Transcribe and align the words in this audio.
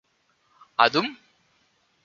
അതും 0.79 1.07